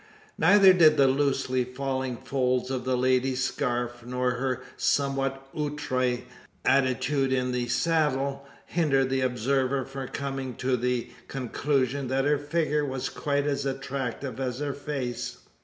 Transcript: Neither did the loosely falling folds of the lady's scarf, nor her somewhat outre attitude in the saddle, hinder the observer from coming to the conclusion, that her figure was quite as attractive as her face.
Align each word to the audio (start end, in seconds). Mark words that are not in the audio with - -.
Neither 0.39 0.73
did 0.73 0.97
the 0.97 1.05
loosely 1.07 1.63
falling 1.63 2.17
folds 2.17 2.71
of 2.71 2.85
the 2.85 2.97
lady's 2.97 3.43
scarf, 3.43 4.03
nor 4.03 4.31
her 4.31 4.63
somewhat 4.75 5.47
outre 5.55 6.23
attitude 6.65 7.31
in 7.31 7.51
the 7.51 7.67
saddle, 7.67 8.47
hinder 8.65 9.05
the 9.05 9.21
observer 9.21 9.85
from 9.85 10.07
coming 10.07 10.55
to 10.55 10.75
the 10.75 11.11
conclusion, 11.27 12.07
that 12.07 12.25
her 12.25 12.39
figure 12.39 12.83
was 12.83 13.09
quite 13.09 13.45
as 13.45 13.63
attractive 13.63 14.39
as 14.39 14.57
her 14.57 14.73
face. 14.73 15.37